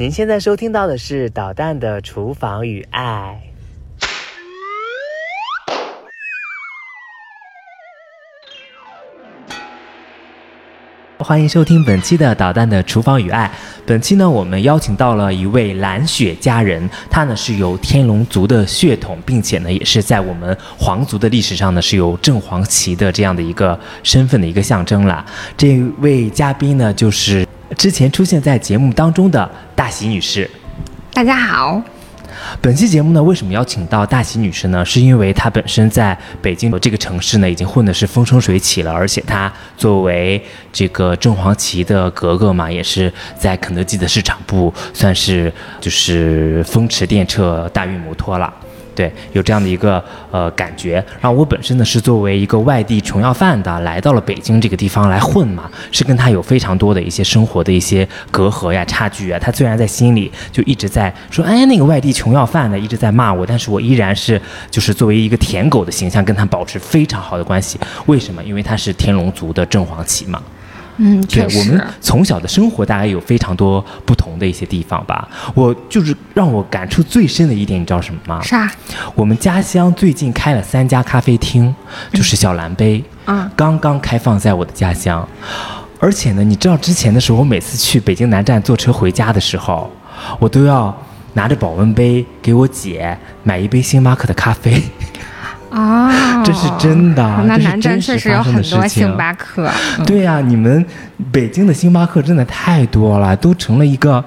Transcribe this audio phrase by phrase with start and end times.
[0.00, 3.38] 您现在收听到的是导弹的厨房与爱。
[11.18, 13.52] 欢迎收听本期的导弹的厨房与爱。
[13.84, 25.22] 本期呢，我们邀请到了一位蓝血佳人，她呢是有天龙族的血统，并且呢也是在我们皇族的历史上呢是有正黄旗的这样的一个身份的一个象征了。
[25.58, 27.46] 这位嘉宾呢，就是
[27.76, 30.50] 之前出现在节目当中的大喜女士。
[31.12, 31.80] 大家好。
[32.60, 34.84] 本期节目呢，为什么邀请到大喜女士呢？
[34.84, 48.52] 是因为她本身在北京这个城市呢，已经混的是风生水起了，而且她作为这个正黄旗的格格嘛，也是在肯德基的市场部算是就是风驰电掣、大运摩托了。
[49.00, 51.02] 对，有这样的一个呃感觉。
[51.22, 59.38] 然后我本身呢是作为一个外地穷要饭的，来到了北京这个地方来混嘛，是跟他有非常多的一些生活的一些隔阂呀、差距啊。
[59.38, 64.38] 他虽然在心里就一直在说，哎，那个外地穷要饭的一直在骂我，但是我依然是
[64.70, 67.80] 就是作为一个舔狗的形象跟他保持非常好的关系。
[68.04, 68.44] 为什么？
[68.44, 70.42] 因为他是天龙族的正黄旗嘛。
[71.02, 75.26] 嗯，对我们从小的生活大概有非常多不同的一些地方吧。
[75.54, 78.42] 我就是让我感触最深的一点，你知道什么吗？
[78.42, 78.70] 啥？
[79.14, 81.74] 我们家乡最近开了三家咖啡厅，
[82.12, 85.26] 就是小蓝杯，嗯，刚刚开放在我的家乡。
[85.98, 89.90] 而且呢，你知道之前的时候，我每次去北京南站坐车回家的时候，
[90.38, 90.94] 我都要
[91.32, 94.82] 拿着保温杯给我姐买一杯星巴克的咖啡。
[95.70, 99.70] 啊，这是真的，那南站确实有很多星巴克。
[100.04, 100.84] 对呀，你们
[101.30, 104.22] 北京的星巴克真的太多了，都成了一个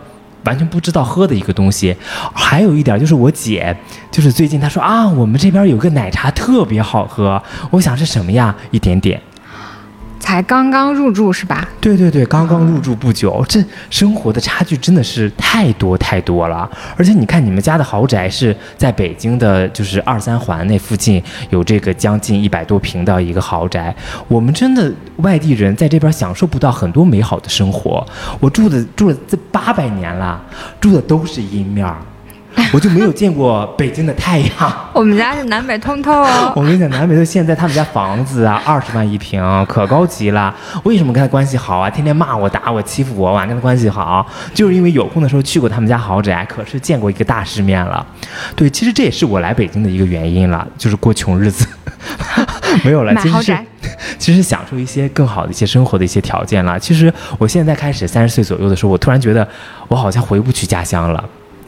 [0.46, 1.96] 完全不知道喝的一个东西。
[2.34, 3.76] 还有一点就是，我姐
[4.10, 7.42] 就是最近她说啊，我们这边有个奶茶特别好喝。
[7.70, 8.56] 我想是什么呀？
[8.72, 9.22] 一点点。
[10.24, 11.68] 才刚刚入住是吧？
[11.82, 16.68] 对对对，刚刚入住不久，这生活的差距真的是太多太多了。
[16.96, 23.94] 而且你看，你们家的豪宅是在北京的，就是二三环那附近有这个将近一百多平的一个豪宅。
[24.30, 28.04] 我们真的外地人在这边享受不到很多美好的生活。
[28.40, 30.42] 我住的住了这八百年了，
[30.80, 31.98] 住的都是阴面儿。
[32.74, 34.50] 我就没有见过北京的太阳。
[34.94, 36.52] 我们家是南北通透哦。
[36.58, 40.54] 我跟你讲，南北通现在他们家房子啊，二十万一平，可高级了。
[40.84, 41.88] 为什么跟他关系好啊？
[41.88, 44.26] 天天骂我、打我、欺负我，我还跟他关系好，
[44.56, 48.04] 就是因为有空的时候去过他们家豪宅，可是见过一个大世面了。
[48.56, 51.68] 对，其实这也是我来北京的一个原因了，就是过穷日子。
[52.84, 53.58] 没有了，其实是，
[54.18, 56.80] 其实享受一些更好的一些生活的一些条件了。
[56.80, 59.48] 其实我现在开始三十岁左右的时候，我突然觉得
[59.88, 61.24] 我好像回不去家乡了。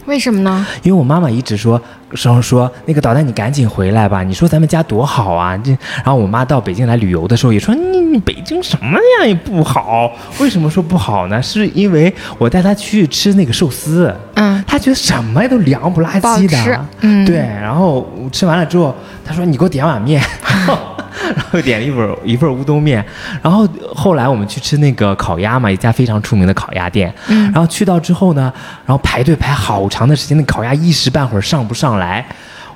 [0.06, 0.66] 为什么呢？
[0.84, 1.82] 因为我妈妈一直说
[2.14, 4.24] 说说那个导弹，你赶紧回来吧！
[4.24, 5.58] 你说咱们家多好啊！
[5.58, 10.12] 这，然后我妈到北京来旅游的时候也说，你你北京什么呀也不好。
[10.40, 11.42] 为什么说不好呢？
[11.42, 17.38] 是因为我带她去吃那个寿司，嗯，她觉得什么都凉不拉几的，嗯，对。
[17.38, 18.96] 然后吃完了之后，
[19.26, 20.22] 她说你给我点碗面。
[21.36, 23.04] 然后点了一份一份乌冬面，
[23.42, 27.14] 然后后来我们去吃那个烤鸭嘛，一家非常出名的烤鸭店。
[27.28, 28.52] 嗯，然后去到之后呢，
[28.86, 32.26] 然后排队排好长的时间，那烤鸭一时半会儿上不上来，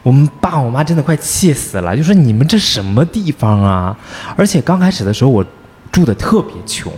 [0.03, 3.95] 我们爸我妈真的快气死了，就说你们这什么地方啊？
[4.37, 5.45] 而且刚开始的时候我
[5.91, 6.91] 住的特别穷，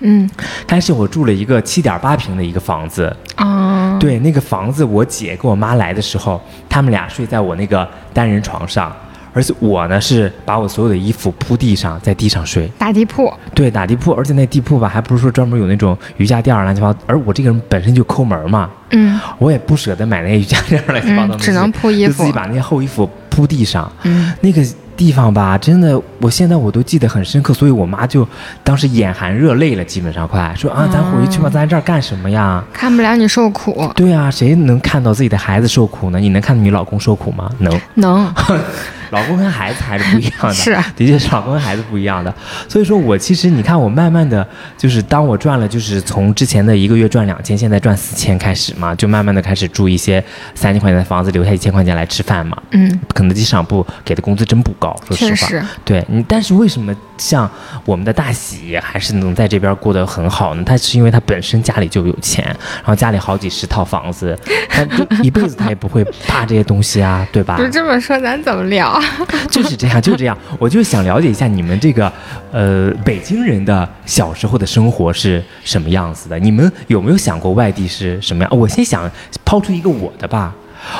[0.00, 0.28] 嗯，
[0.66, 3.14] 开始我住了一个七点八平的一个房子。
[3.36, 8.94] 哦，对，那个房子我姐跟我妈来的时候，他们俩睡在我那个单人床上。
[9.34, 13.30] 而且我呢是把我所有的衣服铺地上，在地上睡，打地铺。
[13.52, 16.98] 对，打地铺，而且那地铺吧，还不是说专门有那种瑜伽垫儿乱七八糟。
[17.06, 23.90] 而我这个人本身就抠门嘛，嗯，我也不舍得买那些瑜伽垫儿乱七八糟，只能铺衣服，就自己把那些厚衣服铺地上。
[24.04, 24.62] 嗯，那个
[24.96, 27.52] 地方吧，真的，我现在我都记得很深刻。
[27.52, 28.26] 所以我妈就
[28.62, 32.62] 当时眼含热泪了，基本上快说啊，咱回去吧，咱这儿干什么呀？
[32.72, 33.90] 看不了你受苦。
[33.96, 36.20] 对啊，谁能看到自己的孩子受苦呢？
[36.20, 37.50] 你能看到你老公受苦吗？
[37.58, 38.32] 能，能。
[39.14, 42.34] 老公跟孩子还是不一样的，是，的确是老公跟孩子不一样的。
[42.68, 50.22] 所以说我其实你看我慢慢的就是当我赚了，就是从之前的一个月赚两千，现在赚四千开始嘛，就慢慢的开始住一些
[50.54, 52.60] 三千块钱的房子，留下一千块钱来吃饭嘛。
[52.72, 55.68] 嗯，肯德基市场部给的工资真不高，说实话。
[55.84, 57.48] 对你，但是为什么像
[57.84, 60.62] 我们的大喜还是能在这边过得很好呢？
[60.66, 64.36] 他是因为他本身家里就有钱，然后家里好几十套房子，
[64.68, 67.56] 他就一辈子他也不会怕这些东西啊，对吧？
[67.62, 69.00] 就这么说，咱怎么聊？
[69.50, 70.36] 就是这样，就是这样。
[70.58, 72.12] 我就想了解一下你们这个，
[72.52, 76.38] 呃，北京人的小时候的生活是什么样子的？
[76.38, 78.58] 你们有没有想过外地是什么样？
[78.58, 79.10] 我先想
[79.44, 80.54] 抛出一个我的吧。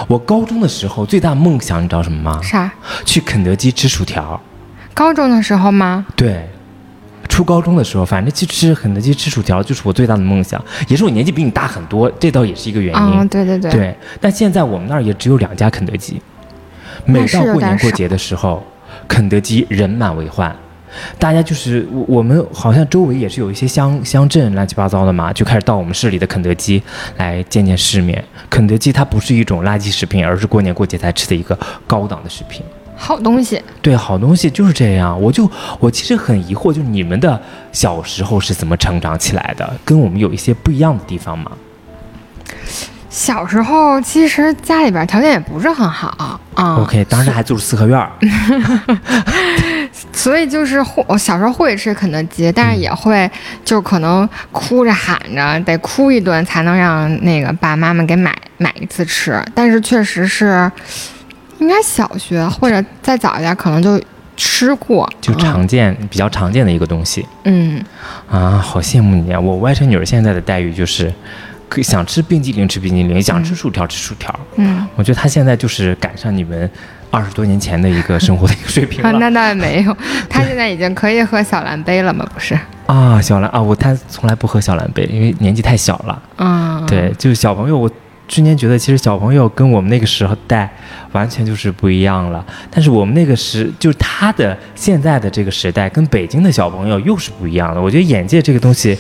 [0.08, 2.40] 我高中的时候最大梦想，你知道什么吗？
[2.42, 2.72] 啥？
[3.04, 4.40] 去肯德基吃薯条。
[4.94, 6.06] 高中的时候吗？
[6.16, 6.48] 对。
[7.26, 13.18] 初高中的时候，反正去吃肯德基吃薯条就是我最大的梦想，也是我年纪比你大很多，这倒也是一个原因。
[13.18, 13.70] 嗯，对对对。
[13.72, 16.20] 对，但现在我们那儿也只有两家肯德基，
[17.04, 18.62] 每到过年过节的时候，
[19.06, 20.54] 肯德基人满为患。
[21.18, 26.80] 大家就是我，我们好像周围也是有一些乡乡镇乱七八糟的嘛，就开始到我们市里的肯德基
[27.16, 28.24] 来见见世面。
[28.48, 32.62] 肯德基它不是一种垃圾食品，而是过年过节才吃的一个高档的食品，
[32.94, 33.60] 好东西。
[33.82, 35.20] 对，好东西就是这样。
[35.20, 37.42] 我就我其实很疑惑，就是你们的
[37.72, 39.74] 小时候是怎么成长起来的？
[39.84, 41.50] 跟我们有一些不一样的地方吗？
[43.14, 46.74] 小时候其实家里边条件也不是很好啊。
[46.82, 48.10] OK，当时还住四合院儿。
[50.12, 53.30] 所以就是会，我小时候会吃肯德基，但是也会
[53.64, 59.40] 就可能哭着喊着得哭一顿才能让那个爸爸妈妈给买买一次吃。
[59.54, 60.68] 但是确实是，
[61.60, 64.02] 应该小学或者再早一点可能就
[64.36, 67.24] 吃过，就常见比较常见的一个东西。
[67.44, 67.80] 嗯，
[68.28, 69.38] 啊，好羡慕你啊！
[69.38, 71.14] 我外甥女儿现在的待遇就是。
[71.82, 74.32] 想吃冰激凌吃冰激凌，想吃薯条吃薯条。
[74.56, 76.70] 嗯，我觉得他现在就是赶上你们
[77.10, 79.12] 二十多年前的一个生活的一个水平了。
[79.18, 79.96] 那倒也没有，
[80.28, 82.24] 他现在已经可以喝小蓝杯了吗？
[82.32, 86.22] 不是啊，小蓝啊，我他从来不喝小蓝杯，因为年纪太小了。
[86.36, 87.76] 嗯，对，就是小朋友。
[87.76, 87.90] 我
[88.26, 90.70] 之前觉得其实小朋友跟我们那个时候代
[91.12, 92.44] 完全就是不一样了。
[92.70, 97.80] 但是我们那个时就是他的现在的这个时代跟北京的小朋友又是不一样的。
[97.80, 98.96] 我觉得眼界这个东西。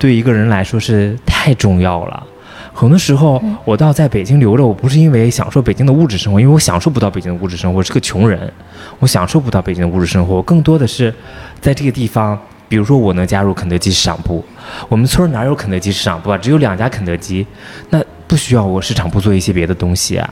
[0.00, 2.26] 对一个人来说是太重要了，
[2.72, 8.50] 很多时候我到在北京留着，我不是因为享受北京的物质生活，因为我享受不到北京的物质生活，我是个穷人，
[8.98, 11.14] 我享受不到北京的物质生活，我更多的是
[11.60, 14.42] 在这个地方，比如说我能加入肯德基市场部，
[14.88, 16.38] 我们村哪有肯德基市场部啊？
[16.38, 17.46] 只有两家肯德基，
[17.90, 20.30] 那不需要我市场部做一些别的东西啊。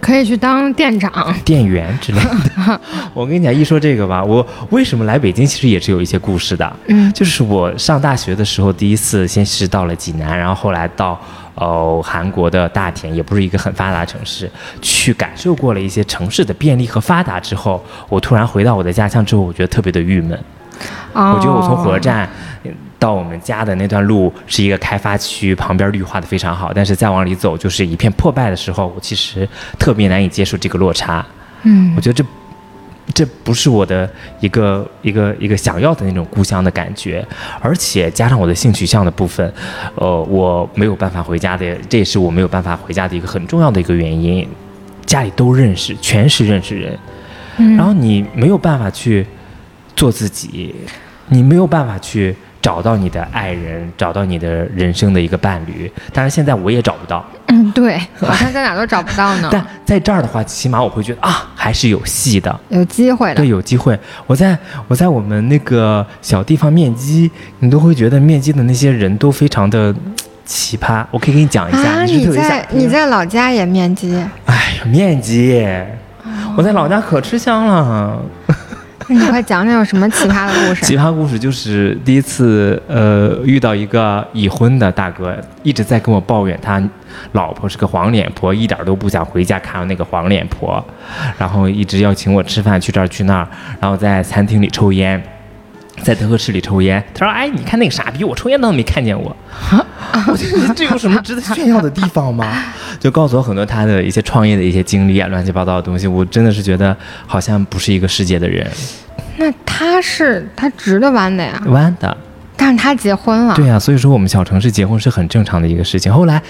[0.00, 2.80] 可以去当店长、店员之类的。
[3.12, 6.76] 我跟你讲，一说这个吧，我为什么来北京，其实也是有一些故事的。
[6.88, 11.20] 嗯，就是我上大学的时候，第一次先是到了济南，然后后来到
[11.54, 14.50] 呃韩国的大田，也不是一个很发达城市，
[14.80, 20.38] 去感受过了一些城市的便利和发达之后，我突然回到我的家乡之后，我觉得特别的郁闷。
[21.12, 22.28] 哦，我觉得我从火车站。
[23.00, 29.48] 到我们家的那段路是一个开发区，旁边绿化的非常好，但是再往里走就是一片破败的时候，我其实
[29.78, 31.24] 特别难以接受这个落差。
[31.62, 32.24] 嗯，我觉得这
[33.14, 34.08] 这不是我的
[34.40, 37.26] 一个一个一个想要的那种故乡的感觉，
[37.58, 39.50] 而且加上我的性取向的部分，
[39.94, 44.46] 呃，我没有办法回家的，这也是我没有办法回家的一个很重要的一个原因。
[45.06, 46.96] 家里都认识，全是认识人，
[47.76, 49.26] 然后你没有办法去
[49.96, 50.74] 做自己，
[51.28, 52.36] 你没有办法去。
[52.62, 57.24] 找到你的爱人，找到你的人生的一个伴侣，但是现在我也找不到。
[57.46, 59.48] 嗯，对，好像在哪都找不到呢。
[59.52, 63.36] 但在这儿的话，起码我会觉得啊，还是有戏的，有机会的。
[63.36, 63.98] 对，有机会。
[64.26, 67.30] 我在我在我们那个小地方面基，
[67.60, 69.94] 你都会觉得面基的那些人都非常的
[70.44, 71.04] 奇葩。
[71.10, 71.78] 我可以给你讲一下。
[71.78, 74.14] 啊，你在你在老家也面基？
[74.44, 75.66] 哎呀，面基，
[76.56, 78.20] 我在老家可吃香了。
[79.08, 80.84] 你快讲讲有什么奇葩的故事？
[80.84, 86.82] 奇葩故事就是第一次，呃，遇到一个已婚的大哥，一直在跟我抱怨他
[87.32, 90.84] 老婆是个黄脸婆，一点都不想回家看那个黄脸婆，
[91.38, 93.48] 然后一直要请我吃饭，去这儿去那儿，
[93.80, 95.20] 然后在餐厅里抽烟。
[96.02, 99.34] 在德克士里抽烟，他说：“哎，你看那个傻逼，我抽烟都没看见我。
[100.26, 102.64] ”我觉得这有什么值得炫耀的地方吗？
[102.98, 106.06] 就告诉我很多他的一些创业的一些经历啊，乱七八糟的东西。
[106.06, 106.94] 我真的是觉得
[107.26, 108.68] 好像不是一个世界的人。
[109.36, 111.62] 那他是他直的弯的呀？
[111.68, 112.16] 弯的。
[112.56, 113.54] 但是他结婚了。
[113.54, 116.12] 对呀，所以说我们小城市结婚是很正常的一个事情。
[116.12, 116.42] 后来，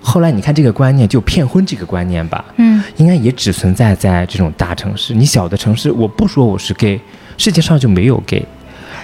[0.00, 5.12] 后来你看这个观念，就骗婚这个观念吧，嗯，应该也只存在在这种大城市。
[5.12, 7.00] 你小的城市，我不说我是 gay，
[7.36, 8.46] 世界上就没有 gay。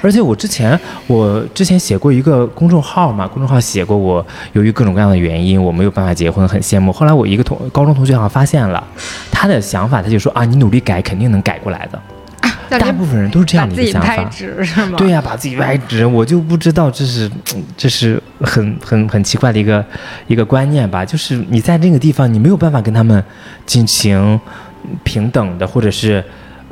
[0.02, 6.92] 而且我之前，我之前写过一个公众号嘛，公众号写过我由于各种各样的原因我没有办法结婚，很羡慕。
[6.92, 8.85] 后来我一个同高中同学好像发现了
[9.30, 12.02] 他的想法，他就说啊，你努力改，肯定能改过来的。
[12.78, 14.56] 大部分人都是这样的一个想法，是
[14.87, 14.97] 吗？
[14.97, 17.30] 对呀，把自己歪直，我就不知道这是
[17.76, 19.85] 这是很 很很奇怪的一个
[20.26, 21.04] 一个观念吧？
[21.04, 23.23] 就是你在那个地方，你没有办法跟他们
[23.66, 24.40] 进行
[25.04, 26.25] 平等的，或者是。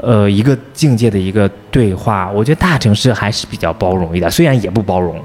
[0.03, 5.21] 呃，一个境界的一个对话，我觉得大城市还是比较包容一点，虽然也不包容，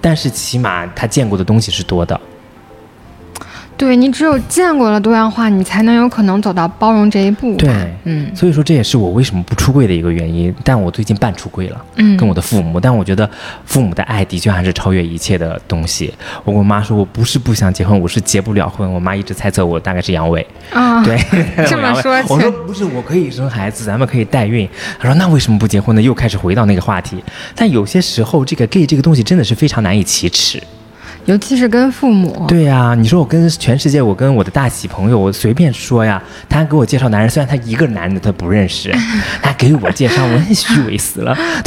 [0.00, 2.18] 但是起码他见过的东西是多的。
[3.76, 7.54] 对你只有见过了多样化，你才能有可能走到包容这一步。
[7.56, 7.70] 对
[8.04, 10.54] 嗯所以说这也是我为什么不出柜的一个原因。
[10.64, 13.28] 但我最近半出柜了，嗯，跟我的父母，但我觉得
[13.64, 16.12] 父母的爱的确还是超越一切的东西。
[16.44, 18.90] 我跟我妈说，我不是不想结婚，我是结不了婚。
[18.90, 21.18] 我妈一直猜测我大概是阳痿，啊，对，
[21.68, 24.68] 这么说我说不是，我可以生孩子，咱们可以代孕。
[24.98, 26.00] 她说那为什么不结婚呢？
[26.00, 27.22] 又开始回到那个话题。
[27.54, 30.62] 但有些时候，这个 gay 这个东西真的是非常难以启齿。
[31.26, 32.44] 尤其是跟父母。
[32.48, 38.94] 对呀、你说我跟全世界，我跟我的大喜朋友，我随便说呀，他给我介绍男人，虽然他一个男的他不认识，
[39.42, 41.36] 他给我介绍，我也虚伪死了，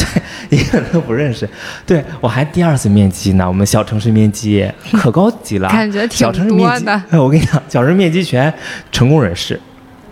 [0.49, 1.47] 对，一个都不认识，
[1.85, 7.03] 对我还第二次面基呢，我们小城市面基可高级了，感觉挺小城市面基多的。
[7.11, 8.51] 哎我跟你讲，小城市面基全
[8.91, 9.59] 成功人士，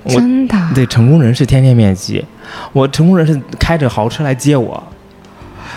[0.05, 2.23] 真的，对成功人士天天面基，
[2.73, 4.83] 我成功人士开着豪车来接我，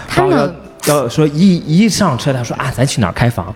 [0.08, 0.54] 他然后们
[0.90, 3.54] 要要说一一上车，他说啊，咱去哪儿开房？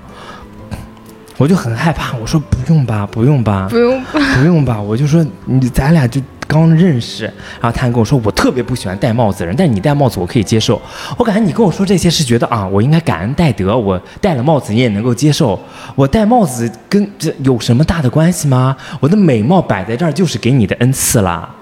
[1.36, 7.24] 我就很害怕，我说不用吧，不用吧，不用吧不用吧，我就说你咱俩就刚认识，
[7.60, 10.80] 然后他还跟我说我特别不喜欢戴帽子的人，但是你戴帽子我可以接受。
[11.18, 15.60] 我感觉你跟我说这些是觉得啊，我应该感恩戴德，我戴了帽子你也能够接受。
[15.96, 18.76] 我戴帽子跟这有什么大的关系吗？
[19.00, 21.52] 我的美貌摆在这儿就是给你的恩赐啦。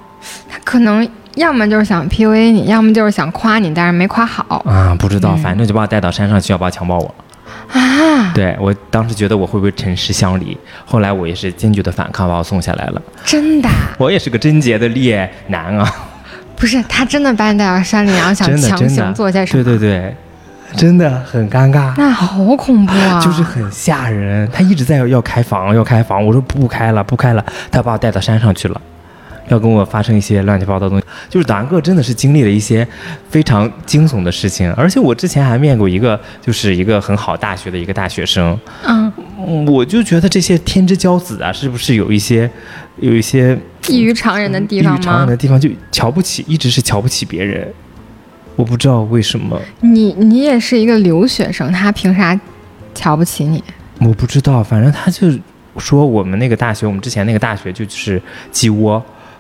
[0.51, 7.15] 他可能要么就是想 PUA 你，要么就是想夸你，但是没夸好啊，不知道，反正就把我带到山上去，要把我强暴我。
[7.73, 8.33] 啊！
[8.35, 13.03] 对我当时觉得我会不会沉尸乡里，后来我也是坚决的反抗，把我送下来了。
[13.25, 15.91] 真的我也是个贞洁的烈男啊，
[16.57, 19.65] 不是他真的把你带到山里，然后想强行做些什么？
[19.65, 20.15] 对对对，
[20.77, 21.95] 真的很尴尬。
[21.97, 23.21] 那好恐怖啊！
[23.21, 28.81] 就是很吓人，他一直在要开房，要开房，我说不开了，不开了，他把我带到山上去了，
[29.53, 31.05] 要跟我发生一些乱七八糟的东西。
[31.29, 32.87] 就是导阳哥真的是经历了一些
[33.29, 42.51] 非常惊悚的事情，而且我之前还面过一个，就是一个很好大学的一个大学生，嗯，嗯我就觉得这些天之骄子啊，是不是有一些
[42.99, 45.37] 有一些异于常人的地方吗于常人的？
[45.37, 47.67] 地方，就瞧不起，一直是瞧不起别人。
[48.57, 52.39] 我不知道为什么，你你也是一个留学生，他凭啥
[52.95, 53.63] 瞧不起你？
[54.01, 55.29] 我不知道，反正他就
[55.79, 59.03] 说我们那个大学，我们之前那个大学就是鸡窝。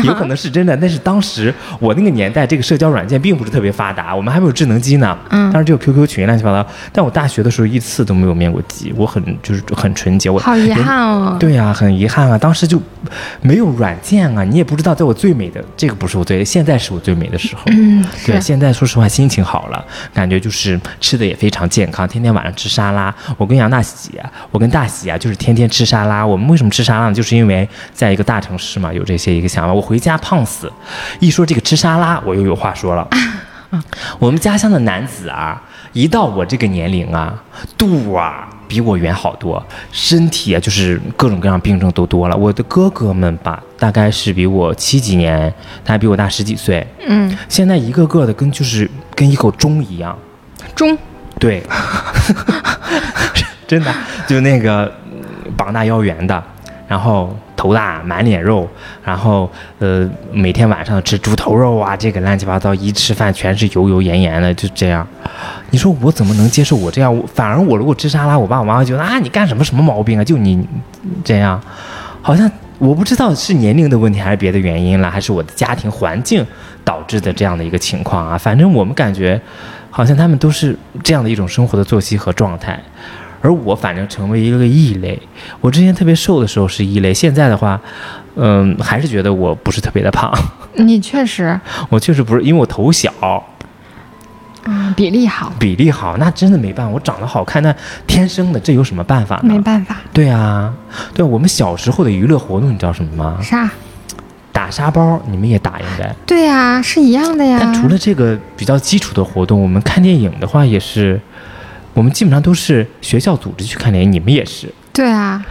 [0.04, 5.16] 有可 能是真的，但是当时我那个年代，这个社交软件并不是特别发达，我们还没有智能机呢。
[5.30, 6.68] 嗯当时只有 QQ 群乱七八糟。
[6.92, 10.28] 但我大学的时候一次都没有面过基，我很就是很纯洁。
[10.28, 11.36] 我好遗憾哦。
[11.40, 12.80] 对呀、很遗憾啊，当时就
[13.40, 17.62] 没有软件啊，你也不知道，在我最美的这个不是我最，现在是我最美的时候。
[17.66, 23.14] 嗯，对，现在说实话心情好了，感觉就是吃的也非常健康，天天晚上吃沙拉。
[23.36, 24.10] 我跟杨大喜，
[24.50, 26.24] 我跟大喜啊，就是天天吃沙拉。
[26.26, 27.14] 我们为什么吃沙拉呢？
[27.14, 29.72] 就是因为在一个大城市嘛，有这些一个想法。
[29.72, 30.70] 我回家胖死，
[31.18, 33.08] 一说这个吃沙拉，我又有话说了。
[34.20, 35.62] 我们家乡的男子啊，
[35.94, 37.34] 一到我这个年龄啊，
[37.78, 42.36] 肚啊比我圆好多，身体啊就是各种各样病症都多了。
[42.36, 45.52] 我的哥哥们吧，大概是比我七几年，
[45.82, 50.18] 他还比我大十几岁，嗯，现在一个个的跟就是跟一口钟一样，
[50.74, 50.96] 钟？
[51.38, 51.62] 对，
[53.66, 53.94] 真的
[54.26, 56.42] 就那个嗯膀大腰圆的，
[56.86, 58.66] 然后头大满脸肉，
[59.04, 59.50] 然后
[59.80, 65.04] 呃每天晚上吃猪头肉啊，这个乱七八糟，一吃饭全是油油盐盐的，就这样。
[65.70, 67.22] 你说我怎么能接受我这样？
[67.34, 70.22] 反而我如果吃沙拉，我爸我妈妈觉得啊你干什么什么毛病啊？
[70.22, 70.64] 就你
[71.24, 71.60] 这样，
[72.22, 72.48] 好像
[72.78, 76.46] 我不知道是年龄的问题还是别的原因了，还是我的家庭环境
[76.84, 78.38] 导致的这样的一个情况啊。
[78.38, 79.40] 反正我们感觉，
[79.90, 82.80] 好像他们都是这样的一种生活的作息和状态，
[83.40, 85.20] 而我反正成为一个异类。
[85.60, 87.80] 我之前特别瘦的时候是异类，现在的话，
[88.36, 90.32] 嗯，还是觉得我不是特别的胖。
[90.74, 93.12] 你确实， 我确实不是，因为我头小，
[94.64, 96.92] 嗯，比例好，比例好，那真的没办法。
[96.92, 97.74] 我长得好看，那
[98.06, 99.54] 天生的，这有什么办法呢？
[99.54, 99.96] 没办法。
[100.12, 100.72] 对啊，
[101.14, 103.38] 对我们小时候的娱乐活动，你知道什么吗？
[103.42, 103.70] 啥？
[104.52, 106.12] 打沙包，你们也打应该。
[106.26, 107.58] 对呀、是一样的呀。
[107.60, 111.20] 但除了这个比较基础的活动，我们看电影的话也是，
[111.98, 114.72] 我们基本上都是学校组织去看电影，你们也是。
[114.92, 115.44] 对啊，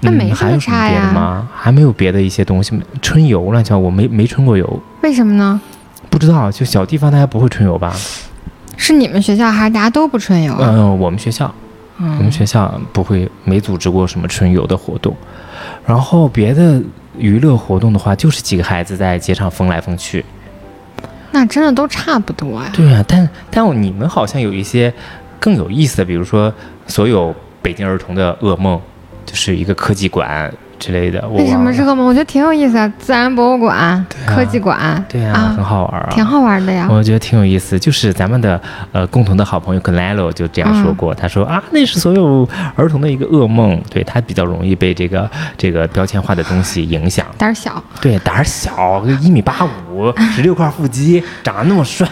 [0.00, 1.48] 那嗯没什么还有什么别的吗？
[1.56, 2.82] 还没有别的一些东西吗？
[3.00, 5.58] 春游乱七八糟，我没没春过游，为什么呢？
[6.10, 6.52] 不知道。
[6.52, 7.96] 就小地方大家不会春游吧？
[8.76, 10.68] 是你们学校还是大家都不春游啊？
[10.70, 11.50] 嗯、我们学校，
[11.96, 15.16] 我们嗯，学校不会没组织过什么春游的活动。
[15.86, 16.78] 然后别的
[17.16, 20.22] 娱乐活动的话，就是几个孩子在街上疯来疯去。
[21.30, 22.70] 那真的都差不多呀。
[22.74, 24.92] 对啊，但但你们好像有一些
[25.38, 26.52] 更有意思的，比如说
[26.86, 28.80] 所有北京儿童的噩梦，
[29.24, 31.26] 就是一个科技馆之类的。
[31.28, 32.06] 我为什么是噩梦？
[32.06, 36.86] 我觉得挺有意思啊，自然博物馆、啊科技馆，对啊，很好玩啊，挺好玩的呀。
[36.90, 38.60] 我觉得挺有意思，就是咱们的
[38.92, 52.06] 呃共同的好朋友 Glelo 就这样说过，他说啊，那是所有儿童的一个噩梦，对他比较容易被这个这个标签化的东西影响，胆儿小，对，胆儿小，一米八五，十六块腹肌，长得那么帅，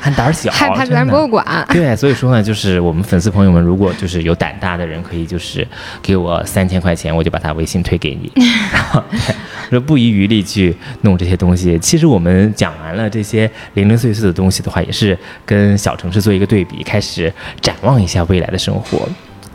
[0.00, 1.44] 还胆儿小，害怕自然博物馆。
[1.70, 5.66] 对，所以说呢，就是我们粉丝朋友们，如果就是有胆大的人，可以就是
[6.00, 8.32] 给我三千块钱，我就把他微信推给你，
[8.72, 11.78] 然后对说不遗余力去弄这些东西。
[11.78, 19.08] 其实我们讲完了这些零零碎碎的东西的话，也是跟小城市做一个对比，开始展望一下未来的生活。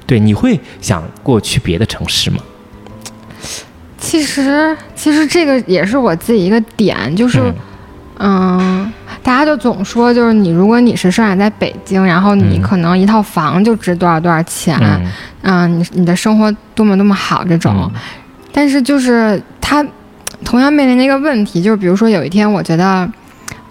[0.05, 2.37] 对，你会想过去别的城市吗？
[3.97, 7.55] 其实，其实这个也是我自己一个点，就是，嗯
[8.19, 8.93] 嗯，
[9.25, 12.61] 大家就总说，就是你如果你是生长在北京，然后你嗯。
[12.61, 15.11] 可能一套房就值多少多少钱，嗯。
[15.41, 17.99] 嗯，你你的生活多么多么好这种，嗯。
[18.51, 19.83] 但是就是他
[20.43, 22.85] 同样面临的一个问题，就是比如说有一天我觉得，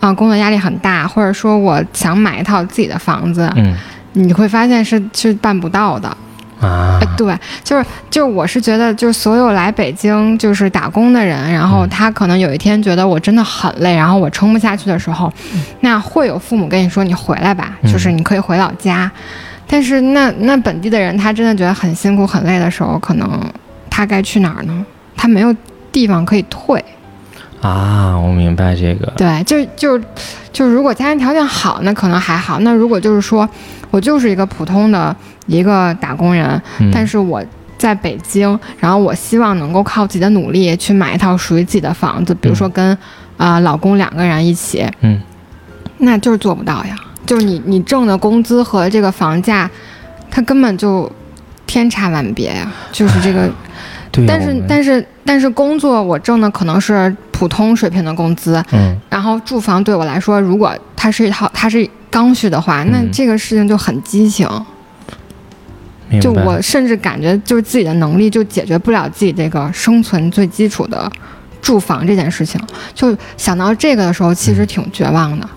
[0.00, 3.76] 啊、工作压力很大，或者说我想买一套自己的房子，嗯。
[4.14, 6.16] 你会发现是是办不到的。
[6.61, 15.32] 啊哎，对，就是就是，我是觉得，就是所有来北京就是打工的人，然后嗯他可能有一天觉得我真的很累，然后我撑不下去的时候，
[15.80, 19.11] 那会有父母跟你说你回来吧，嗯就是你可以回老家。
[19.66, 23.40] 但是那那本地的人，他真的觉得很辛苦很累的时候，可能
[23.90, 24.84] 他该去哪儿呢？
[25.16, 25.54] 他没有
[25.90, 26.82] 地方可以退。
[27.62, 29.06] 啊，我明白这个。
[29.16, 29.99] 对，就就
[30.52, 32.61] 就如果家庭条件好，那可能还好。
[32.61, 33.49] 那如果就是说
[33.94, 35.14] 我就是一个普通的
[35.46, 37.40] 一个打工人，嗯但是我
[37.78, 42.90] 在北京，然后我希望能够靠自己的努力去买一套属于自己的房子，比如说跟
[43.36, 45.22] 啊、呃老公两个人一起，嗯，
[45.98, 46.96] 那就是做不到呀。
[47.24, 49.70] 就是你你挣的工资和这个房价，
[50.28, 51.08] 它根本就
[51.68, 52.68] 天差万别呀。
[52.90, 53.48] 就是这个，
[54.10, 64.49] 对，但是但是但是工作我挣的可能是普通水平的工资，嗯然后住房对我来说，如果它是一套它是刚需的话，那嗯这个事情就很畸形。
[66.21, 71.11] 就我甚至感觉，就是自己的能力就解决不了自己这个生存最基础的
[71.61, 72.61] 住房这件事情。
[72.94, 75.49] 就想到这个的时候，其嗯实挺绝望的。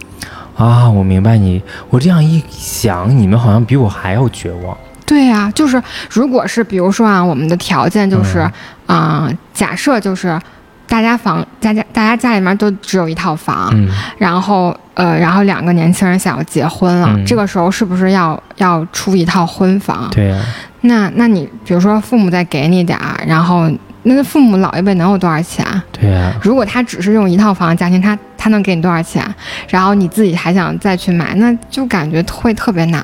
[0.56, 1.62] 啊，我明白你。
[1.92, 4.76] 我这样一想，你们好像比我还要绝望。
[5.06, 8.40] 对呀、就是如果是比如说啊，我们的条件就是
[8.88, 10.40] 嗯啊、假设就是
[10.88, 20.10] 大家房大家大家家里面都只有一套房，嗯然后呃，然后两个年轻人想要结婚了，嗯这个时候是不是要要出一套婚房？
[20.12, 20.42] 对呀、
[20.82, 23.70] 那那你比如说父母再给你点儿，然后
[24.04, 25.66] 那父母老一辈能有多少钱？
[25.92, 29.24] 对呀、如果他只是用一套房的家庭，他他能给你多少钱？
[29.68, 33.02] 然后你自己还想再去买，那就感觉会特别难。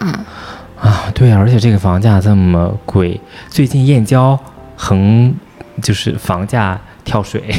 [0.79, 4.39] 啊，对呀、而且这个房价这么贵，最近燕郊
[4.75, 5.33] 横
[5.81, 7.53] 就是房价跳水，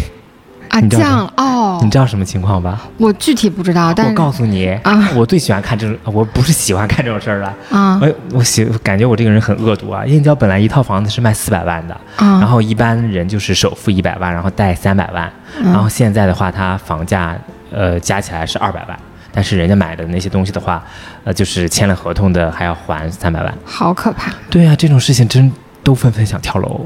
[0.75, 2.83] 啊，你知道哦你，知道什么情况吧？
[2.99, 7.55] 我具体不知道，但我告诉你啊我最喜欢看这种，我不是喜欢看这种事儿了。
[7.71, 10.05] 啊我我喜感觉我这个人很恶毒啊！
[10.05, 17.37] 燕郊本来一套房子是卖四百万的，啊，然后一般人就是首付一百万，然后贷三百万，嗯然后现在的话，它房价
[17.71, 18.99] 呃加起来是二百万，
[19.33, 20.83] 但是人家买的那些东西的话，
[21.23, 23.55] 呃就是签了合同的还要还三百万。
[23.65, 24.33] 好可怕。
[24.51, 25.53] 对啊，这种事情真
[25.85, 26.85] 都纷纷想跳楼。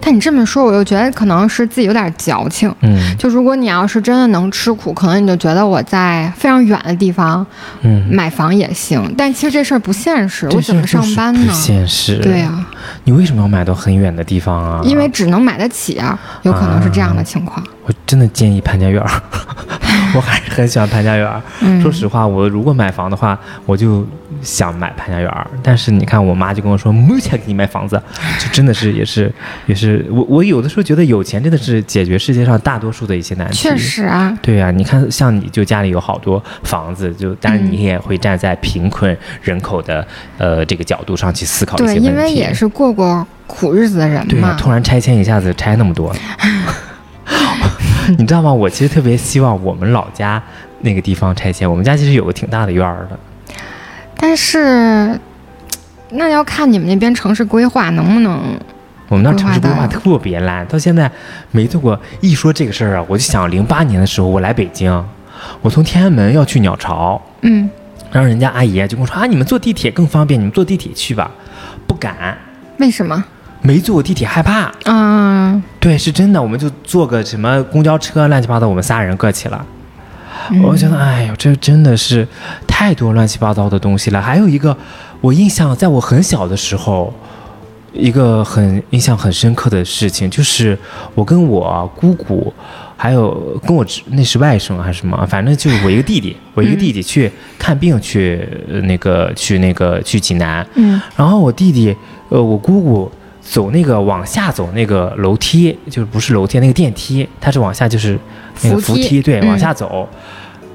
[0.00, 2.72] 但你这么说，我又觉得可能是自己有点矫情。
[2.80, 7.44] 嗯就如果你要是真的能吃苦，可能你就觉得我在非常远的地方
[7.82, 9.12] 嗯，买房也行。
[9.16, 11.52] 但其实这事儿不现实，我怎么上班呢不？
[11.52, 12.16] 现实。
[12.18, 12.64] 对呀、
[13.04, 14.80] 你为什么要买到很远的地方啊？
[14.84, 17.62] 因为只能买得起啊，有可能是这样的情况。
[17.84, 19.10] 我真的建议潘家园儿，
[20.14, 21.40] 我还是很喜欢潘家园儿。
[21.60, 24.06] 嗯，说实话，我如果买房的话，我就
[24.42, 25.46] 想买潘家园儿。
[25.62, 28.00] 但是你看，我妈就跟我说没有钱给你买房子，
[28.38, 29.32] 就真的是也是
[29.66, 33.56] 也是我我有的时候觉得有钱真的是解决世界上大多数的一些难题。
[33.56, 33.76] 确。
[33.76, 42.08] 实啊，对呀、你看，像你就家里有好多房子，就当然嗯你也会站在贫困人口的、呃这个角度上去思考一些对，问题。
[42.08, 44.56] 因为也是过过苦日子的人对呀、嘛。
[44.58, 46.14] 突然拆迁一下子拆那么多，
[48.18, 48.52] 你知道吗？
[48.52, 50.42] 我其实特别希望我们老家
[50.80, 51.70] 那个地方拆迁。
[51.70, 53.18] 我们家其实有个挺大的院儿的，
[54.18, 55.18] 但是，
[56.10, 58.58] 那要看你们那边城市规划能不能。
[59.08, 61.10] 我们那城市规划特别烂，到现在
[61.50, 61.98] 没做过。
[62.20, 64.92] 一说这个事儿啊，我就想零八年的时候我来北京，
[65.62, 67.70] 我从天安门要去鸟巢，嗯，
[68.12, 71.30] 然后人家阿姨就跟我说啊，你们坐地铁更方便，你们坐地铁去吧。
[71.86, 72.36] 不敢，
[72.78, 73.24] 为什么？
[73.62, 74.70] 没坐过地铁害怕。
[74.84, 79.64] 嗯，对，是真的，我们就坐个什么公交车，乱七八糟，我们仨人过去了。
[80.50, 82.26] 嗯我觉得，哎呦，这真的是
[82.78, 84.22] 太多乱七八糟的东西了。
[84.22, 84.76] 还有一个，
[85.20, 87.12] 我印象在我很小的时候，
[87.92, 90.78] 一个很印象很深刻的事情，就是
[91.16, 92.54] 我跟我姑姑，
[92.96, 93.34] 还有
[93.66, 101.92] 跟我那是外甥还是什么，反正就是我一个弟弟， 我一个弟弟去看病去呃那个去那个去济南，嗯然后我弟弟
[102.28, 103.10] 呃我姑姑
[103.40, 108.16] 走那个往下走那个楼梯，就是不是楼梯那个电梯，它是往下就是
[108.62, 110.08] 那个扶梯扶梯，对，嗯往下走。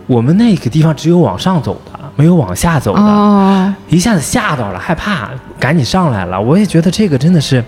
[0.06, 3.02] 我们那个地方只有往上走的，没有往下走的。
[3.02, 6.40] 哦，一下子吓到了，害怕，赶紧上来了。
[6.40, 7.64] 我也觉得这个真的是，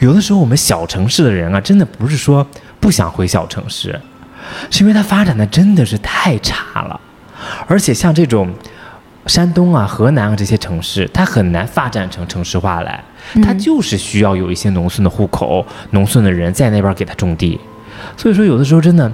[0.00, 2.46] 有的时候我们小城市的人啊，真的不是说
[2.80, 4.00] 不想回小城市，
[4.70, 7.00] 是因为它发展的真的是太差了，
[7.66, 8.52] 而且像这种
[9.26, 13.02] 山东啊、河南啊这些城市，它很难发展成城市化来，
[13.42, 17.60] 它嗯就是需要有一些农村的户口、农村的人在那边给他种地。
[18.16, 19.10] 所以说，有的时候真的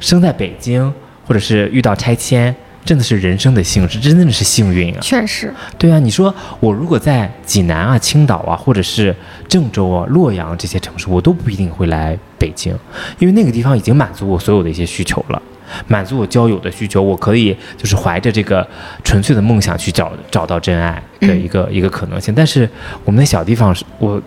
[0.00, 0.92] 生在北京，
[1.26, 4.98] 或者是遇到拆迁，真的是人生的幸事，真的是幸运啊。
[5.00, 9.14] 确实，对啊，你说我如果在济南啊、青岛啊，或者是
[9.48, 12.76] 郑州啊、洛阳这些城市，我都不一定会来北京，
[13.18, 15.42] 因为那个地方已经满足我所有的一些需求了，
[15.88, 18.66] 满足我交友的需求，我可以就是怀着这个
[19.02, 22.34] 纯粹的梦想去找找到真爱的一个、一个可能性。
[22.34, 22.68] 但是
[23.04, 24.20] 我们的小地方是，我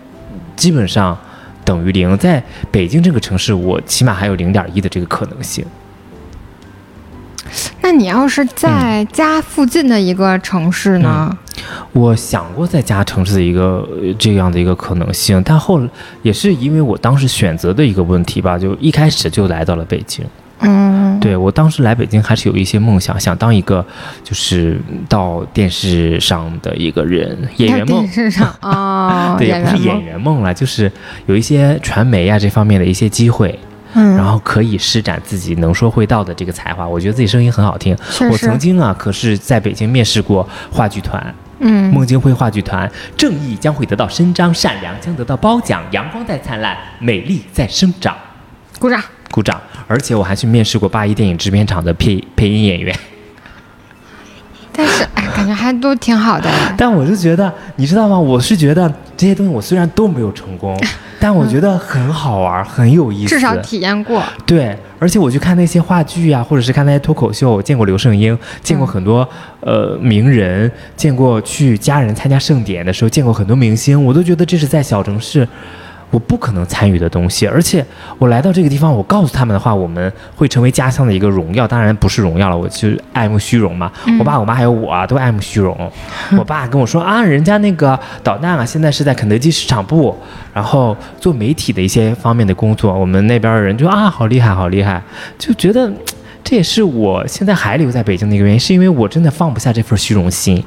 [0.56, 1.16] 基本上
[1.64, 2.42] 等于零，在
[2.72, 5.64] 北京这个城市，我起码还有零点一的这个可能性。
[7.80, 11.36] 那你要是在家附近的一个城市呢？
[11.92, 15.80] 我想过在家城市的一个呃这样的一个可能性，但后
[16.22, 20.24] 也是因为我当时选择的一个问题吧，就一开始就来到了北京。
[20.60, 23.84] 嗯，对我当时来北京还是有一些梦想，想当一个
[24.24, 24.76] 就是
[25.08, 28.12] 到电视上的一个人，演员梦在电。
[28.12, 30.90] 视上哦，对，也不是演演员梦， 员梦了，就是
[31.26, 33.56] 有一些传媒啊这方面的一些机会，
[33.98, 36.86] 嗯，然后可以施展自己能说会道的这个才华。
[36.86, 37.96] 我觉得自己声音很好听。
[38.30, 48.16] 我曾，经啊，可是在北京面试过话剧团，嗯，孟京辉话剧团，正义将会得到伸张，善良将得到褒奖，阳光在灿烂，美丽在生长。
[48.78, 49.02] 鼓掌。
[49.30, 49.60] 鼓掌！
[49.86, 52.98] 而且我还去面试过八一电影制片厂的配配音演员，
[54.72, 56.50] 但是哎，感觉还都挺好的。
[56.78, 58.18] 但我是觉得，你知道吗？
[58.18, 60.74] 我是觉得这些东西我虽然都没有成功，
[61.18, 63.28] 但我觉得很好玩，很有意思。
[63.28, 69.28] 至少体验过，对，而且我去看那些话剧啊，或者是看那些脱口秀，我见过刘胜英，见过很多、
[69.60, 75.46] 呃名人，见过去家人参加盛典的时候，见过很多明星，我都觉得这是在小城市。
[76.10, 77.84] 我不可能参与的东西，而且
[78.18, 83.92] 我来到这个地方，我告诉他们的话，我们会成为家乡的一个荣耀，当然不是荣耀了，我就爱慕虚荣嘛。
[84.18, 85.76] 我爸、我妈还有我啊，都爱慕虚荣。
[86.38, 90.16] 我爸跟我说啊，人家那个导弹啊，现在是在肯德基市场部，
[90.54, 95.02] 然后做媒体的一些方面的工作，我们那边的人就啊，好厉害，好厉害，
[95.38, 95.92] 就觉得
[96.42, 100.64] 这也是我现在还留在北京的一个原因，是因为我真的放不下这份虚荣心。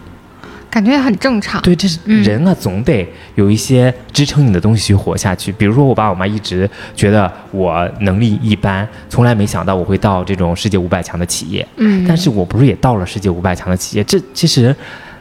[0.71, 1.61] 感觉也很正常。
[1.61, 5.51] 对，这是嗯人啊，总得有一些支撑你的东西去活下去。
[5.51, 11.67] 比如说，我爸我妈一直觉得我能力一般，从来没想到我会到这种世界五百强的企业。
[11.75, 14.03] 嗯，但是我不是也到了世界五百强的企业？
[14.05, 14.73] 这其实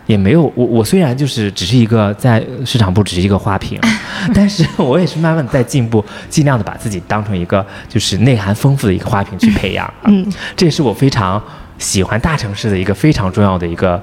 [0.07, 3.79] 也没有我，我虽然就是只是一个在市场部只是一个花瓶，
[4.33, 9.93] 但是我也是慢慢在进步，尽量的把自己当成一个就是内涵丰富的一个花瓶去培养。
[10.05, 10.25] 嗯，
[10.57, 11.43] 这也是我非常
[11.79, 14.03] 喜欢大城市的一个非常重要的一个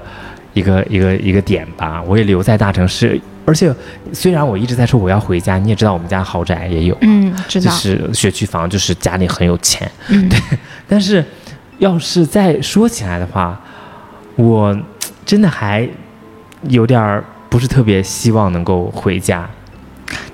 [0.52, 2.02] 一个一个一个点吧。
[2.06, 3.74] 我也留在大城市，而且
[4.12, 9.90] 虽然我一直在说我要回家，你也知道我们家豪宅也有，嗯，知道，就是学区房，就是家里很有钱。
[10.08, 10.38] 嗯，对，
[10.88, 11.24] 但是
[11.78, 13.60] 要是再说起来的话，
[14.36, 14.76] 我
[15.24, 15.88] 真的还
[16.64, 19.48] 有点儿不是特别希望能够回家。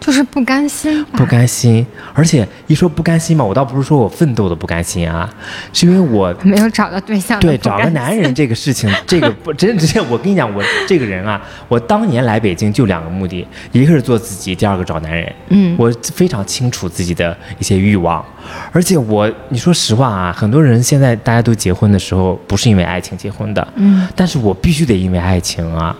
[0.00, 5.28] 就是不甘心，不甘心，而且一说不甘心嘛，我倒不是说我奋斗的不甘心啊，
[5.72, 15.32] 是因为我没有找到对象对找个男人这个事情， 这个不真直接，我跟你讲，我这个人啊，我当年来北京就两个目的，一个是做自己，第二个找男人。
[15.48, 18.24] 嗯，我非常清楚自己的一些欲望，
[18.72, 25.96] 而且我你说实话啊，很多人现在大家都结婚的时候不是因为爱情结婚的，嗯，但是我必须得因为爱情啊，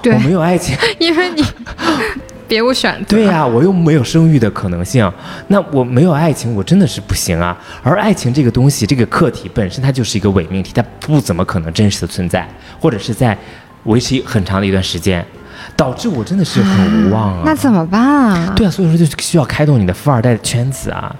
[0.00, 0.12] 对。
[0.14, 0.76] 我，没有爱情。
[0.98, 1.44] 因为你
[2.50, 5.08] 别无选择，对呀、我又没有生育的可能性，
[5.46, 7.56] 那我没有爱情，我真的是不行啊。
[7.80, 12.44] 而爱情这个东西，这个课题本身它就是一个伪命题，它不怎么可能真实的存在，
[12.80, 13.38] 或者是在
[13.84, 15.24] 维持很长的一段时间，
[15.76, 17.42] 导致我真的是很无望啊。
[17.46, 18.52] 那怎么办啊？
[18.56, 21.14] 对啊，所以说就需要开动你的富二代的圈子啊。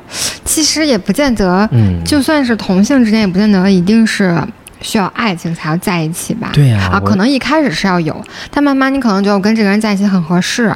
[0.44, 4.36] 其实也不见得，嗯，就算是同性之间，也不见得一定是
[4.80, 6.48] 需要爱情才要在一起吧？
[6.48, 10.74] 啊，对呀啊可能一开始是要有，但慢慢你可能觉得我跟这个人在一起很合适，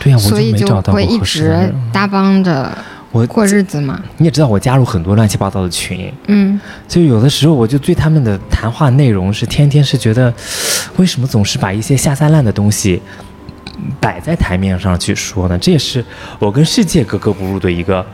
[0.00, 1.74] 对呀、我所以就没找到会一过合适的直。
[1.92, 2.70] 搭帮着
[3.10, 4.00] 我过日子嘛。
[4.18, 10.32] 你也知道，我加入很多乱七八糟的群，嗯，就有的时候我就对他们的谈话内容是天天是觉得，
[10.96, 13.00] 为什么总是把一些下三滥的东西
[14.00, 15.58] 摆在台面上去说呢？
[15.58, 16.04] 这也是
[16.38, 18.04] 我跟世界格格不入的一个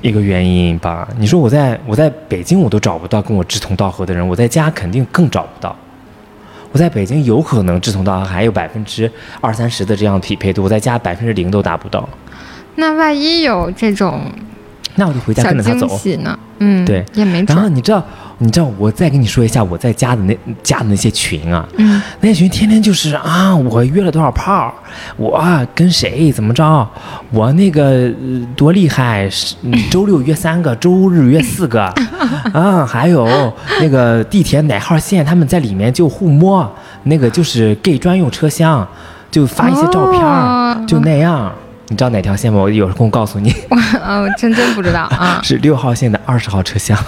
[0.00, 1.08] 一个原因吧。
[1.18, 5.76] 你说我在我在北京我都找不到跟我志同道合的人，我在家肯定更找不到。
[6.72, 12.08] 我在北京有可能志同道合，还有百分之二三十的这样匹配度，我在家百分之零都达不到。
[12.74, 14.22] 那万一有这种
[14.94, 15.86] 那我就回家跟着他走
[16.22, 16.38] 呢？
[16.58, 17.68] 嗯，对，也没准然后。
[17.68, 18.04] 你知道，
[18.42, 24.74] 你知道，我再跟你说一下我在加的那加的那些群啊，嗯，那些群天天就是啊，我约了多少炮，
[25.16, 26.88] 我啊跟谁怎么着，
[27.30, 29.28] 我那个、呃多厉害，
[29.90, 31.84] 周六约三个， 周日约四个，
[32.52, 36.68] 啊，还有那个地铁哪号线，他们在里面就互摸，
[37.04, 38.86] 那个就是 gay 专用车厢，
[39.30, 41.52] 就发一些照片就那样。
[41.88, 42.58] 你知道哪条线吗？
[42.58, 45.40] 我有空告诉你， 我呃真真不知道啊。
[45.44, 46.98] 是六号线的二十号车厢。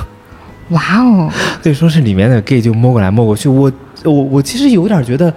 [0.70, 1.30] 哇哦，
[1.62, 3.70] 所以说是里面的 gay 就摸过来摸过去，我
[4.04, 5.28] 我我其实有点觉得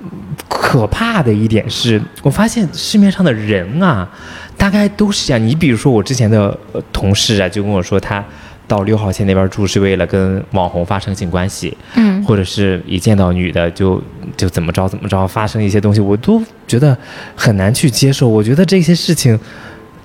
[0.00, 0.10] 嗯
[0.48, 4.08] 可怕的一点是，我发现市面上的人啊，
[4.56, 5.46] 大概都是这样。
[5.46, 8.22] 你比如说我之前的呃同事啊，就跟我说他
[8.66, 14.02] 到六号线那边住是为了跟网红发生性关系，嗯，或者是一见到女的就
[14.36, 16.96] 就怎么着怎么着，发生一些东西，我都觉得
[17.36, 18.28] 很难去接受。
[18.28, 19.38] 我觉得这些事情，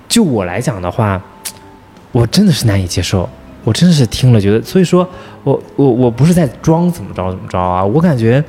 [0.07, 1.21] 就我来讲的话，
[2.11, 3.29] 我真的是难以接受。
[3.69, 5.07] 我真的是听了觉得，所以说
[5.43, 8.43] 我我我不是在装怎么着怎么着啊，我感觉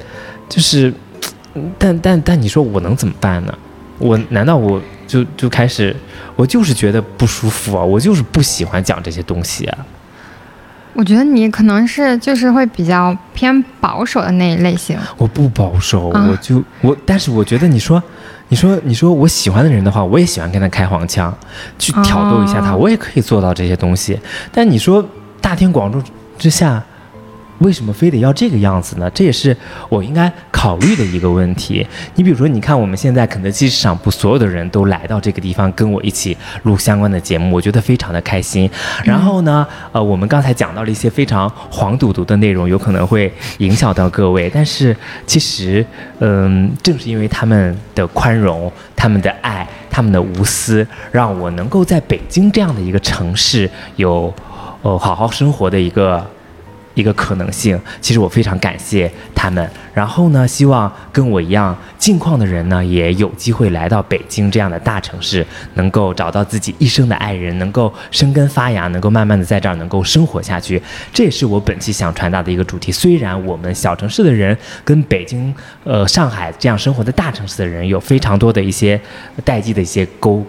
[0.48, 0.90] 就是，
[1.52, 3.52] 嗯但但但你说我能怎么办呢？
[3.98, 5.94] 我难道我就就开始，
[6.36, 9.78] 我就是觉得不舒服啊，我就是不喜欢讲这些东西啊。
[10.94, 14.98] 我觉得你可能是就是会比较偏保守的那一类型。
[15.18, 18.02] 我不保守，啊我就我，但是我觉得你说，
[18.50, 21.32] 你说你说我喜欢的人的话，我也喜欢跟他开黄腔，
[21.78, 24.20] 去挑逗一下他，哦我也可以做到这些东西。
[24.52, 25.02] 但你说
[25.40, 26.02] 大庭广众
[26.36, 26.84] 之下，
[27.60, 29.10] 为什么非得要这个样子呢？
[29.14, 29.56] 这也是
[29.88, 31.86] 我应该考虑的一个问题。
[32.14, 38.68] 你比如说，你看我们现在肯德基市场部所有的人都来到这个地方跟我一起录相关的节目，我觉得非常的开心。
[39.04, 44.96] 然后呢，呃，我们刚才讲到了一些非常黄赌毒的内容，有可能会影响到各位，但是
[45.26, 45.84] 其实，
[46.18, 54.32] 嗯，正是因为他们的宽容、他们的爱、他们的无私，让我能够在北京这样的一个城市有，
[54.80, 56.26] 呃，好好生活的一个。
[57.00, 59.68] 一个可能性，其实我非常感谢他们。
[59.92, 70.80] 然后呢，希望跟我一样近况的人呢，也有机会来到北京这样的大城市，能够找到自己一生的爱人，能够生根发芽，能够慢慢的在这儿能够生活下去。
[71.12, 72.92] 这也是我本期想传达的一个主题。
[72.92, 75.52] 虽然我们小城市的人跟北京、
[75.84, 79.00] 呃上海这样生活的大城市的人有非常多的一些
[79.44, 80.44] 代际的一些沟。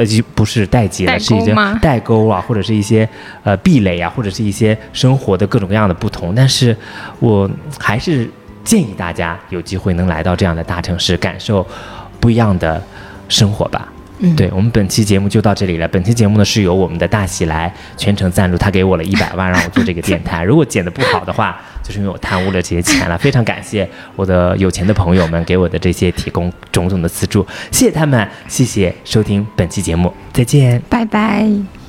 [0.00, 3.06] 呃，就不是代际了，是已经代沟啊，或者是一些
[3.44, 6.34] 呃壁垒啊，或者是一些生活的各种各样的不同。
[6.34, 6.74] 但是
[7.18, 8.28] 我还是
[8.64, 11.66] 建议大家有机会能来到这样的大城市，感受
[12.18, 12.82] 不一样的
[13.28, 13.86] 生活吧。
[14.22, 15.88] 嗯对我们本期节目就到这里了。
[15.88, 20.42] 本期节目呢是由我们的大喜来全程赞助，他给我了一百万让我做这个电台。
[20.44, 21.60] 如果剪得不好的话，
[21.90, 23.18] 就是因为我贪污了这些钱了。
[23.18, 30.80] 非常感谢我的有钱的朋友们给我的这些提供种种的资助，谢谢他们，谢谢收听本期节目，再见。
[30.88, 31.79] 拜拜。